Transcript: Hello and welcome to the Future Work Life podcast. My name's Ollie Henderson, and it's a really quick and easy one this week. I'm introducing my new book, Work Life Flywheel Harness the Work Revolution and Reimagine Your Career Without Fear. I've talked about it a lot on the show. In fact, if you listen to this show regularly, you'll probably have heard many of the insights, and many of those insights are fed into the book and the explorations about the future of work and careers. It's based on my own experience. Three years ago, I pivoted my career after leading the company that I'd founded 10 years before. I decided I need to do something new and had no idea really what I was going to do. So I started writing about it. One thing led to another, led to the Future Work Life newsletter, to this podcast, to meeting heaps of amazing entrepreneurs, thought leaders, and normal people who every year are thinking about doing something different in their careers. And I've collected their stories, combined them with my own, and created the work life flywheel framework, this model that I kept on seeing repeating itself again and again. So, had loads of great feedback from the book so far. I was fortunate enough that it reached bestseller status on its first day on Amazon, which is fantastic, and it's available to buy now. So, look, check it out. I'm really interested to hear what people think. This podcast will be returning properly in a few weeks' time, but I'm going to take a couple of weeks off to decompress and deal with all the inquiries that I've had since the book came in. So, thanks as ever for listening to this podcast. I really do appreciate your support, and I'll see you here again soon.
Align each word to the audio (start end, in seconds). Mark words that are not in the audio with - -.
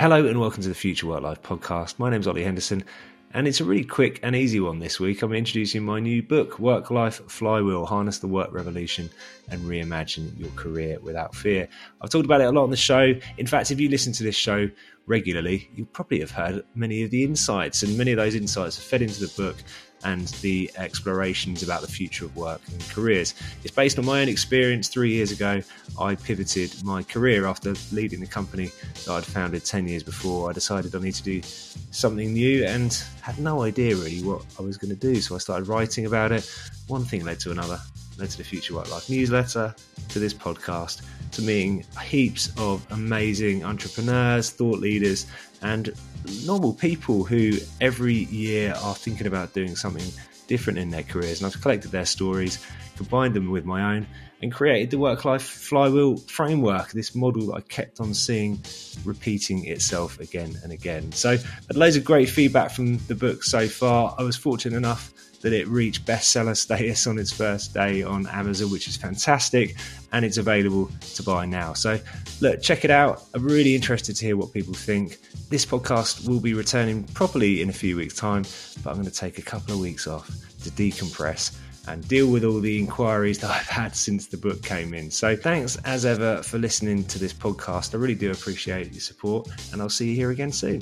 Hello 0.00 0.26
and 0.26 0.40
welcome 0.40 0.62
to 0.62 0.68
the 0.70 0.74
Future 0.74 1.06
Work 1.06 1.22
Life 1.24 1.42
podcast. 1.42 1.98
My 1.98 2.08
name's 2.08 2.26
Ollie 2.26 2.42
Henderson, 2.42 2.84
and 3.34 3.46
it's 3.46 3.60
a 3.60 3.66
really 3.66 3.84
quick 3.84 4.18
and 4.22 4.34
easy 4.34 4.58
one 4.58 4.78
this 4.78 4.98
week. 4.98 5.20
I'm 5.20 5.34
introducing 5.34 5.84
my 5.84 6.00
new 6.00 6.22
book, 6.22 6.58
Work 6.58 6.90
Life 6.90 7.20
Flywheel 7.30 7.84
Harness 7.84 8.18
the 8.18 8.26
Work 8.26 8.50
Revolution 8.50 9.10
and 9.50 9.60
Reimagine 9.60 10.40
Your 10.40 10.48
Career 10.52 10.98
Without 11.00 11.34
Fear. 11.34 11.68
I've 12.00 12.08
talked 12.08 12.24
about 12.24 12.40
it 12.40 12.44
a 12.44 12.50
lot 12.50 12.62
on 12.62 12.70
the 12.70 12.78
show. 12.78 13.12
In 13.36 13.46
fact, 13.46 13.70
if 13.72 13.78
you 13.78 13.90
listen 13.90 14.14
to 14.14 14.22
this 14.22 14.36
show 14.36 14.70
regularly, 15.04 15.68
you'll 15.74 15.86
probably 15.88 16.20
have 16.20 16.30
heard 16.30 16.64
many 16.74 17.02
of 17.02 17.10
the 17.10 17.22
insights, 17.22 17.82
and 17.82 17.98
many 17.98 18.12
of 18.12 18.16
those 18.16 18.34
insights 18.34 18.78
are 18.78 18.82
fed 18.82 19.02
into 19.02 19.20
the 19.20 19.32
book 19.36 19.56
and 20.04 20.28
the 20.42 20.70
explorations 20.76 21.62
about 21.62 21.80
the 21.80 21.88
future 21.88 22.24
of 22.24 22.36
work 22.36 22.60
and 22.70 22.80
careers. 22.88 23.34
It's 23.62 23.74
based 23.74 23.98
on 23.98 24.04
my 24.04 24.22
own 24.22 24.28
experience. 24.28 24.88
Three 24.88 25.10
years 25.10 25.32
ago, 25.32 25.62
I 26.00 26.14
pivoted 26.14 26.82
my 26.84 27.02
career 27.02 27.46
after 27.46 27.74
leading 27.92 28.20
the 28.20 28.26
company 28.26 28.70
that 29.04 29.10
I'd 29.10 29.24
founded 29.24 29.64
10 29.64 29.88
years 29.88 30.02
before. 30.02 30.50
I 30.50 30.52
decided 30.52 30.94
I 30.94 30.98
need 31.00 31.14
to 31.14 31.22
do 31.22 31.40
something 31.90 32.32
new 32.32 32.64
and 32.64 32.92
had 33.20 33.38
no 33.38 33.62
idea 33.62 33.96
really 33.96 34.22
what 34.22 34.44
I 34.58 34.62
was 34.62 34.76
going 34.76 34.90
to 34.90 35.00
do. 35.00 35.20
So 35.20 35.34
I 35.34 35.38
started 35.38 35.68
writing 35.68 36.06
about 36.06 36.32
it. 36.32 36.50
One 36.88 37.04
thing 37.04 37.24
led 37.24 37.40
to 37.40 37.50
another, 37.50 37.78
led 38.18 38.30
to 38.30 38.38
the 38.38 38.44
Future 38.44 38.74
Work 38.74 38.90
Life 38.90 39.10
newsletter, 39.10 39.74
to 40.08 40.18
this 40.18 40.34
podcast, 40.34 41.02
to 41.32 41.42
meeting 41.42 41.84
heaps 42.02 42.52
of 42.56 42.86
amazing 42.90 43.64
entrepreneurs, 43.64 44.50
thought 44.50 44.78
leaders, 44.78 45.26
and 45.62 45.90
normal 46.44 46.72
people 46.72 47.24
who 47.24 47.52
every 47.80 48.24
year 48.24 48.74
are 48.82 48.94
thinking 48.94 49.26
about 49.26 49.54
doing 49.54 49.76
something 49.76 50.06
different 50.46 50.78
in 50.78 50.90
their 50.90 51.02
careers. 51.02 51.40
And 51.40 51.46
I've 51.46 51.60
collected 51.60 51.90
their 51.90 52.06
stories, 52.06 52.64
combined 53.00 53.32
them 53.32 53.50
with 53.50 53.64
my 53.64 53.96
own, 53.96 54.06
and 54.42 54.52
created 54.52 54.90
the 54.90 54.98
work 54.98 55.24
life 55.24 55.42
flywheel 55.42 56.18
framework, 56.18 56.90
this 56.90 57.14
model 57.14 57.46
that 57.46 57.54
I 57.54 57.60
kept 57.62 57.98
on 57.98 58.12
seeing 58.12 58.60
repeating 59.06 59.64
itself 59.64 60.20
again 60.20 60.54
and 60.62 60.70
again. 60.70 61.10
So, 61.12 61.38
had 61.38 61.76
loads 61.76 61.96
of 61.96 62.04
great 62.04 62.28
feedback 62.28 62.70
from 62.70 62.98
the 63.06 63.14
book 63.14 63.42
so 63.42 63.68
far. 63.68 64.14
I 64.18 64.22
was 64.22 64.36
fortunate 64.36 64.76
enough 64.76 65.14
that 65.40 65.54
it 65.54 65.66
reached 65.68 66.04
bestseller 66.04 66.54
status 66.64 67.06
on 67.06 67.18
its 67.18 67.32
first 67.32 67.72
day 67.72 68.02
on 68.02 68.26
Amazon, 68.26 68.70
which 68.70 68.86
is 68.86 68.98
fantastic, 68.98 69.76
and 70.12 70.22
it's 70.22 70.36
available 70.36 70.90
to 71.14 71.22
buy 71.22 71.46
now. 71.46 71.72
So, 71.72 71.98
look, 72.42 72.60
check 72.60 72.84
it 72.84 72.90
out. 72.90 73.22
I'm 73.32 73.44
really 73.46 73.74
interested 73.74 74.14
to 74.16 74.26
hear 74.26 74.36
what 74.36 74.52
people 74.52 74.74
think. 74.74 75.18
This 75.48 75.64
podcast 75.64 76.28
will 76.28 76.40
be 76.40 76.52
returning 76.52 77.04
properly 77.14 77.62
in 77.62 77.70
a 77.70 77.72
few 77.72 77.96
weeks' 77.96 78.14
time, 78.14 78.42
but 78.84 78.90
I'm 78.90 78.96
going 78.96 79.06
to 79.06 79.10
take 79.10 79.38
a 79.38 79.42
couple 79.42 79.72
of 79.72 79.80
weeks 79.80 80.06
off 80.06 80.26
to 80.64 80.70
decompress 80.70 81.56
and 81.88 82.06
deal 82.08 82.30
with 82.30 82.44
all 82.44 82.60
the 82.60 82.78
inquiries 82.78 83.38
that 83.40 83.50
I've 83.50 83.68
had 83.68 83.96
since 83.96 84.26
the 84.26 84.36
book 84.36 84.62
came 84.62 84.94
in. 84.94 85.10
So, 85.10 85.36
thanks 85.36 85.76
as 85.84 86.04
ever 86.04 86.42
for 86.42 86.58
listening 86.58 87.04
to 87.04 87.18
this 87.18 87.32
podcast. 87.32 87.94
I 87.94 87.98
really 87.98 88.14
do 88.14 88.30
appreciate 88.30 88.92
your 88.92 89.00
support, 89.00 89.48
and 89.72 89.80
I'll 89.80 89.88
see 89.88 90.10
you 90.10 90.16
here 90.16 90.30
again 90.30 90.52
soon. 90.52 90.80